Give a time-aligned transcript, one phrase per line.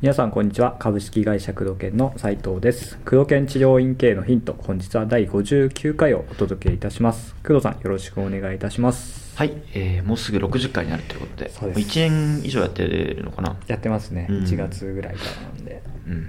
[0.00, 0.76] 皆さんこんにちは。
[0.78, 2.98] 株式会社工藤研の斉藤です。
[3.06, 7.34] 工藤研治療院経営のヒント本日は第59回をお届けいたします。
[7.36, 9.34] 工藤さんよろしくお願いいたします。
[9.38, 11.80] はい、えー、もうすぐ60回になるということでそうです。
[11.80, 13.56] も1年以上やってるのかな？
[13.66, 14.44] やってますね、うん。
[14.44, 15.82] 1月ぐらいからなんで。
[16.06, 16.28] うん。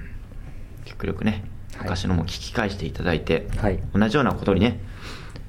[0.86, 1.32] 極力ね。
[1.32, 3.80] はい昔のも聞き返していただいて、はい。
[3.94, 4.80] 同じようなことにね、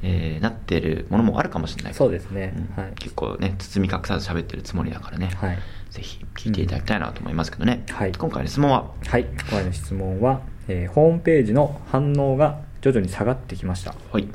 [0.02, 1.94] えーなってるものもあるかもしれない。
[1.94, 2.82] そうですね、うん。
[2.82, 2.93] はい。
[2.96, 5.58] 結構ね包み隠さず喋ってるつもりだからね、はい。
[5.90, 8.12] ぜひ聞いていただきたいなと思いますけどね、はい。
[8.12, 8.90] 今回の質問は？
[9.07, 9.25] はい。
[9.25, 14.29] 今回の質問は、えーホームページの反応が徐々に下がってきました、はい。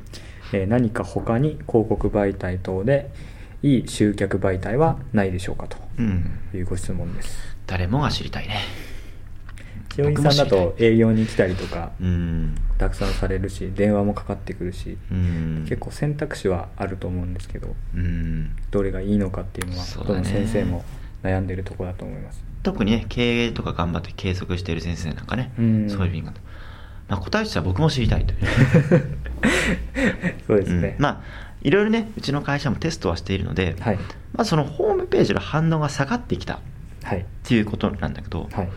[0.54, 3.12] えー何か他に広告媒体等で
[3.62, 6.40] いい集客媒体はないでしょうかとうん。
[6.54, 7.56] いうご質問です。
[7.68, 8.58] 誰もが知りたいね
[9.96, 12.56] 千代さんだと営業に来たりとかうん。
[12.78, 15.66] たくさんされるし電話もかかってくるし、うん。
[15.68, 18.56] 結構選択肢はあると思うんですけどうん。
[18.72, 20.84] どれがいいのかっていうのはどの先生も
[21.24, 22.44] 悩んでるところだと思います。
[22.64, 25.90] 特にね経営とか頑張って継続している先生なんかね、うん。
[25.90, 26.34] そういう意味が、
[27.10, 28.40] まあ、答えとしては僕も知りたいという。
[30.48, 31.04] そうですね、うん。
[31.04, 31.22] まあ
[31.62, 34.00] いろいろねうちの会社もテストはしているので、はい。
[34.34, 36.60] まあ、そのホームページの反応が下がってきたっ
[37.04, 37.26] はい。
[37.44, 38.70] ていうことなんだけど、はい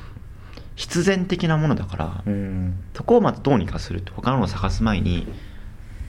[0.77, 2.75] 必然的なものだから、うん。
[2.95, 5.27] そこをまずどうにかする他のを探す前に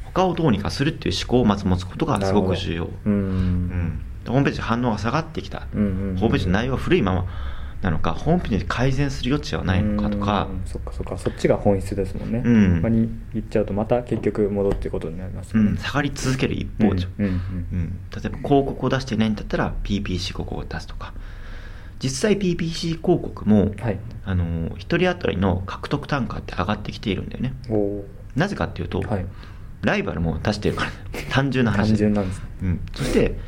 [0.06, 3.68] 他をどうにかするっていう思考をまず持つことがすごく重要、ううん。
[3.68, 6.18] ん、ホームページ反応が下がってきた、うんうんうん。
[6.18, 7.26] ホームページの内容が古いまま
[7.82, 10.48] なのかホームページで改善する余地はないのかとか。
[10.50, 10.62] うん。
[10.66, 11.18] そっかそっか。
[11.18, 12.82] そっちが本質ですもんね、うん。
[12.82, 21.14] 他に行っちゃうとまた結局戻ってことになりますよね、うん、下がり続ける一方じゃん、うんうんうん例えば広告を出していないんだったら PPC 広告を出すとか
[22.06, 24.00] 実際 PPC 広告も、はい。
[24.26, 27.54] あの1人当たりの獲得単価って上がってきているんだよね。
[28.36, 29.26] なぜかっていうと、ーはい。
[29.82, 30.92] ライバルも出してるから
[31.32, 32.46] 単純な話単純なんですね。
[32.62, 33.40] うん、そして、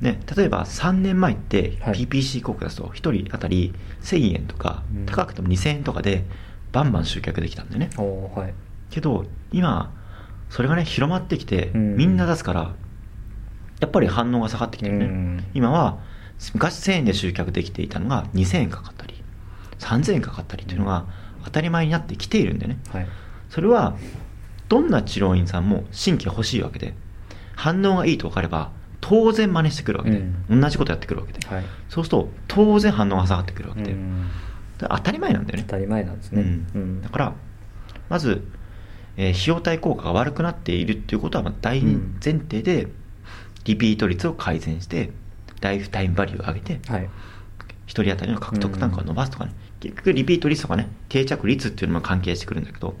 [0.00, 1.94] ね、例えば3年前ってはい。
[1.94, 5.06] PPC 広告出すと1人当たり1000円とか、うん。
[5.06, 6.24] 高くても2000円とかで
[6.70, 7.90] バンバン集客できたんだよね。
[7.96, 8.54] はい。
[8.90, 9.92] けど今
[10.50, 11.96] それがね広まってきて、うん。
[11.96, 12.76] みんな出すから
[13.80, 15.44] やっぱり反応が下がってきてるね、うん。
[15.52, 15.98] 今は
[16.54, 19.22] 昔1000円で集客できていたのが2000円かかったり
[19.78, 21.06] 3000円かかったりというのが
[21.44, 22.78] 当たり前になってきているんだよね。
[22.90, 23.06] はい。
[23.48, 23.96] それは
[24.68, 26.94] どんな治療院さんも新規欲しいわけで
[27.54, 30.18] 反応がいいと分かれば当然真似してくるわけで、
[30.50, 30.60] うん。
[30.60, 31.64] 同じことやってくるわけで、はい。
[31.88, 34.26] そうすると当然反応が下がってくるわけで、うん。
[34.78, 35.64] 当たり前なんだよね。
[35.66, 36.42] 当たり前なんですね、
[36.74, 37.02] うん。
[37.02, 37.34] だから
[38.08, 38.46] まず、
[39.16, 42.88] えー費用対効果が悪くなっているっていうことはまあ大前提で、
[43.64, 45.10] リピート率を改善して
[45.60, 47.02] ライフタイムバリューを上げてはい。
[47.02, 47.08] 1
[47.88, 52.96] 人当たりの獲得単価を伸ばすとかね、結局リピート率とかね定着率っていうのも関係してくるんだけど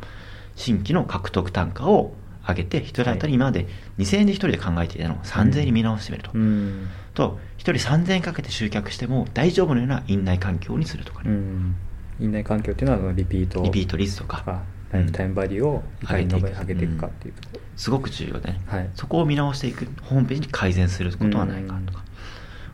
[0.54, 2.14] 新規の獲得単価を
[2.48, 3.66] 上げて1人当たり今まで
[3.98, 6.88] 2000円で1人で考えていたのを3000円に見直してみると、うん。
[7.14, 11.76] と1人3000円かけて集客しても大丈夫なような院内環境にするとかね、うん。
[12.20, 13.62] 院内環境っていうのはリピート。
[13.62, 14.62] リピート率とか。
[14.92, 17.34] ライフタイムバリューを上げていく上げていくかっていう。
[17.34, 18.90] ところ、すごく重要でね、はい。
[18.94, 22.04] そこを見直していくホームページに改善することはないかとか、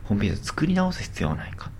[0.05, 1.71] ホームページを作り直す必要はないか。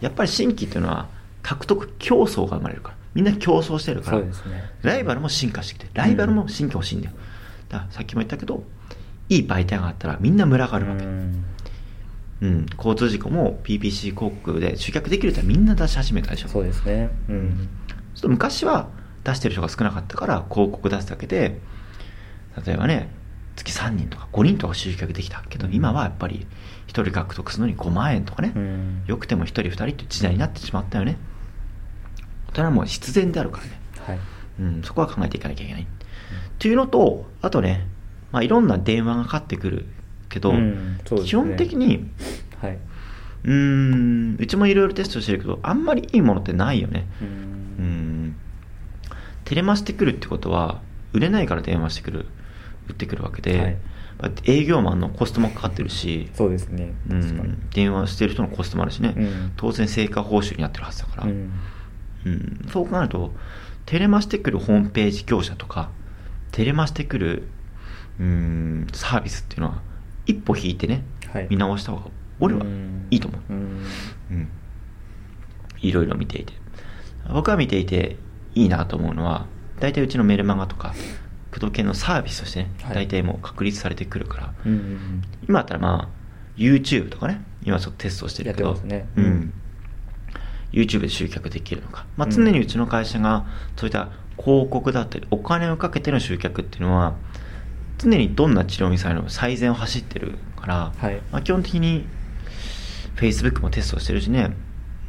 [0.00, 1.08] やっぱり新規っていうのは
[1.42, 2.96] 獲得競争が生まれるから。
[3.14, 4.18] みんな競争してるから。
[4.20, 4.30] ね。
[4.82, 7.14] ライバルも進化してきてライバルも新規欲しいんだよ、
[7.68, 8.62] だからさっきも言ったけど
[9.28, 11.44] いい媒体があったらみんな群がるわけ、うん。
[12.40, 16.48] うん、交通事故も PPC 広告で集客できるってみんな出し始めたでしょ。
[16.48, 17.10] そうですね。
[17.28, 17.68] うん。
[18.14, 18.88] ちょっと昔は
[19.24, 21.60] 出してる人が少なかったから広告出すだけで
[22.64, 23.10] 例えばね
[23.58, 26.46] 月3人とか5人とか集客できたけど今はやっぱり
[26.86, 29.04] 1人獲得するのに5万円とかね、うん。
[29.06, 31.18] よくても1人2人って時代になってしまったよね。
[32.50, 34.18] それはもう必然であるからね、はい。
[34.60, 35.86] うん、そこは考えていかなきゃいけない、っ
[36.58, 37.86] ていうのとあとね、
[38.32, 39.86] まあ、いろんな電話がかかってくる
[40.28, 41.00] けど、うんね。
[41.24, 42.08] 基本的に
[42.60, 42.78] はい。
[43.44, 47.06] うーんうちもいろいろテストしてるけどあんまりいいものってないよね。
[47.20, 47.30] ううん。
[48.28, 48.36] ん
[49.44, 50.80] テレマしてくるってことは
[51.12, 52.26] 売れないから電話してくる
[52.88, 53.76] 売ってくるわけで、はい。
[54.20, 56.94] まあ営業マンのコストもかかってるし、そうですね。
[57.08, 59.52] うん、電話してる人のコストもあるしね、うん。
[59.56, 61.52] 当然成果報酬になってるはずだから、うん。
[62.24, 62.66] うん。
[62.72, 63.32] そう考えると
[63.86, 65.90] テレマしてくるホームページ業者とか
[66.52, 67.48] テレマしてくる
[68.18, 69.82] うんサービスっていうのは
[70.26, 71.46] 一歩引いてね、はい。
[71.50, 72.04] 見直した方が
[72.40, 73.06] 俺はうん。
[73.10, 73.84] いいと思う、うん。
[74.30, 74.48] うん、
[75.80, 76.52] いろいろ見ていて。
[77.32, 78.16] 僕が見ていて
[78.54, 79.46] いいなと思うのは
[79.80, 80.94] 大体うちのメルマガとか
[81.52, 82.94] 工藤系のサービスとしてね、はい。
[82.94, 84.54] 大体もう確立されてくるから。
[84.66, 86.18] うんうん今だったらまあ
[86.56, 88.74] YouTube とかね今ちょっとテストしてるけど。
[88.84, 89.08] ね。
[89.16, 89.24] うん。
[89.24, 89.52] うん。
[90.72, 93.46] YouTube で集客できるのか、まあ、うん常にうちの会社が
[93.76, 97.16] そういった広告だったりお金をかけての集客っていうのは
[97.96, 101.20] 常にどんな治療ミサイルの最善を走ってるから、はい。
[101.32, 102.06] まあ、基本的に
[103.16, 104.54] Facebook もテストしてるしね。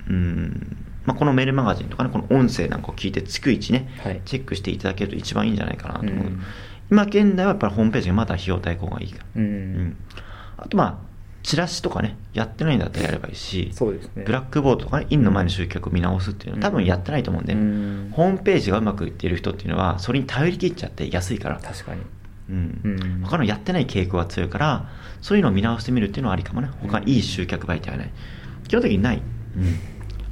[0.10, 0.78] うん、
[1.10, 4.22] まあ、このメールマガジンとかねこの音声なんかを聞いて逐一ね、はい。
[4.26, 6.42] チェックしていただけると一番いいんじゃないかなと思う、うん。
[6.92, 9.18] 今現代はやっぱりホームページがまだ費用対効果がいいか。
[9.18, 9.76] らううん。
[9.88, 9.98] ん、
[10.58, 10.98] あとまあ
[11.42, 14.24] チラシとかねやってないんだったらやればいいしそうですね。
[14.24, 18.12] ブラックボードとかね院の前の集客を見直すっていうのは多分やってないと思うんで、うん。
[18.14, 22.02] ホームページがうまくいっている人っていうのはそれに頼り切っちゃって安いから、確かに。
[22.50, 22.82] うん。
[22.84, 23.22] うん。
[23.24, 24.90] 他のやってない傾向が強いから
[25.22, 26.70] そういうのを見直してみるっていうのはありかもね。
[26.82, 28.12] 他にいい集客媒体はない。
[28.68, 29.22] 基本的にない、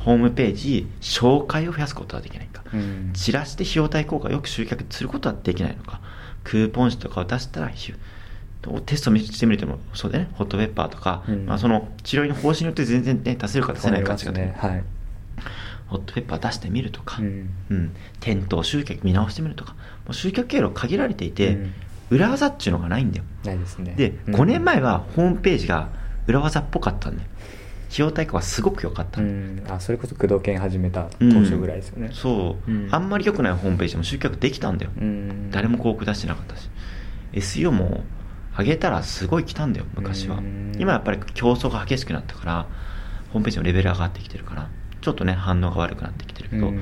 [0.08, 3.12] ホームページ紹介を増やすことはできないか、うん。
[3.14, 6.00] チラシで費用対効果をよく集客することはできないのか。
[6.46, 7.70] クーポン紙とかを出したら
[8.86, 10.30] テストしてみるともそうでね。
[10.36, 11.46] ホットペッパーとか、うん。
[11.46, 14.56] まあ、その治療の方針によって全然ね出せるか出せないか違っね。
[14.58, 14.84] はい。
[15.88, 17.50] ホットペッパー出してみるとか、うん。
[17.70, 17.96] うん。
[18.22, 19.74] 店頭集客見直してみるとか。
[19.74, 21.74] もう集客経路限られていて、うん。
[22.12, 23.26] 裏技っていうのがないんだよ。
[23.44, 23.94] ないですね。
[23.98, 24.36] で、うん。
[24.36, 25.90] 5年前はホームページが
[26.28, 27.24] 裏技っぽかったんで
[27.88, 29.22] 費用対価はすごく良かった。
[29.22, 29.64] うん。
[29.70, 31.44] あそれこそ工藤研始めた当うん。
[31.44, 32.10] 初ぐらいですよね。
[32.14, 32.90] そう、うん。
[32.92, 35.52] あんまり良くないホームページでも集客できたんだよ、うん。
[35.52, 36.70] 誰も広告出してなかったし。
[37.34, 38.04] SEO も
[38.58, 40.38] 上げたらすごい来たんだよ昔は。
[40.38, 40.74] うん。
[40.78, 42.68] 今やっぱり競争が激しくなったから
[43.30, 44.70] ホームページのレベル上がってきてるから
[45.02, 46.82] ちょっとね反応が悪くなってきてるけど、うん。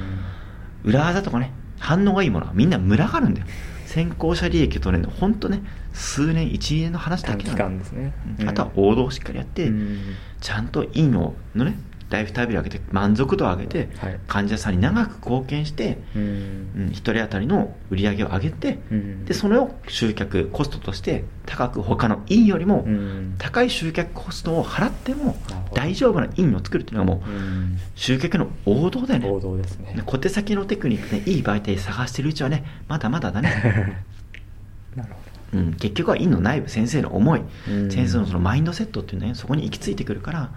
[0.83, 3.47] 裏技とかね反応がいいものはみんな群がるんだよ
[3.95, 5.61] 先行者利益を取れるの本当ね
[5.93, 7.57] 数年12年の話だけなの。
[7.57, 8.13] 間ですね。
[8.41, 8.49] うん。
[8.49, 10.15] あとは王道をしっかりやって、うん。
[10.41, 11.77] ちゃんと院をのね
[12.09, 14.19] ライフタイムを上げて満足度を上げて、はい。
[14.27, 16.21] 患者さんに長く貢献して、うん。
[16.21, 19.25] うん、1人当たりの売り上げを上げて、うん。
[19.25, 23.35] でそれを集客コストとして高く他の院よりもうん。
[23.37, 25.35] 高い集客コストを払っても
[25.73, 27.77] 大丈夫な院を作るっていうのがもううん。
[27.95, 29.29] 集客の王道だよね。
[29.29, 29.93] 王道ですね。
[29.95, 34.03] ね小手先のテクニックでいい媒体探してるうちはねまだまだだね、
[34.95, 37.91] なるほうん、結局は院の内部先生の思い、うん。
[37.91, 40.51] 先生のそのマインドセットっていうのねそこに行き着いてくるから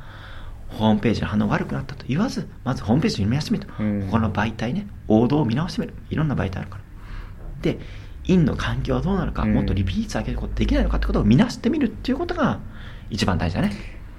[0.68, 4.08] ホームページの反応が悪くなったと言わずまずホームページ見直してみると、うん。
[4.10, 5.94] 他の媒体ね王道を見直してみる。
[6.10, 6.82] いろんな媒体あるから。
[7.62, 7.78] で
[8.24, 9.54] 院の環境はどうなるか、うん。
[9.54, 12.60] もっとリピート上げることできないのかってことを見直してみるっていうことが
[13.10, 13.72] 一番大事だね、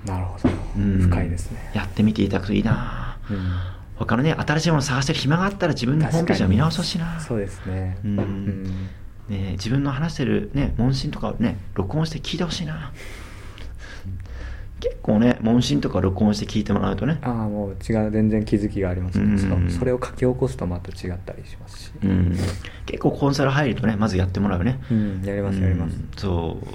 [0.03, 0.49] どなるほど。
[0.77, 0.99] うん。
[0.99, 1.71] 深いですね。
[1.75, 3.17] やってみていただくといいな。
[3.29, 3.51] うん。
[3.95, 7.19] 他のね新しいもの探してる暇があったら自分のホームページを見直してほしいな。
[7.19, 7.97] そうですね。
[8.03, 8.19] うん。
[8.19, 8.63] うん。
[9.29, 12.91] ね、自分の話してる、ね、問診とかをね録音して聞いてほしいな
[14.79, 17.19] 結構ね問診とか録音して聞いてもらうとね。
[17.21, 21.91] ああもう違う全然気づきがありますうんねしかもそれを書き起こすとまた違ったりしますし。
[22.03, 22.37] うん
[22.85, 24.79] 結構コンサル入るとねまずやってもらうね。
[24.91, 25.95] うんやりますやります。
[25.95, 25.99] う。
[25.99, 26.67] んそう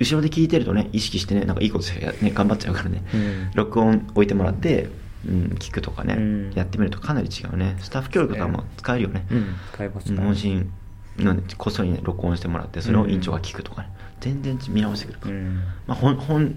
[0.00, 3.50] 後ろで聞いてるとね意識してねなんかいいことしてや、ね、頑張っちゃうからね、うん。
[3.54, 4.88] 録音置いてもらって、
[5.26, 6.52] うん、聞くとかね、うん。
[6.54, 7.76] やってみるとかなり違うね。
[7.80, 10.72] スタッフ教育とかも使えるよね、うん使います問診
[11.18, 13.90] のねこっそりね録音してもらってそれを院長が聞くとかね、
[14.20, 15.56] 全然見直してくるから、うん。
[15.86, 16.56] まあ、ほんほん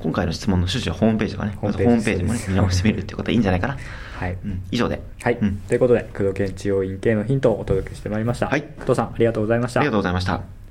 [0.00, 3.78] 今回の質問の趣旨はホームページとかね、ホームページもね見直してみるっていうことはいいんじゃないかな。
[4.18, 4.38] はい。
[4.44, 5.00] うん、以上で。
[5.22, 5.56] はい、うん。
[5.68, 8.62] ということで工藤県治療院系のヒントをお届けしてまいりました、はい。
[8.62, 9.80] 工藤さんありがとうございました。
[9.80, 10.63] ありがとうございました。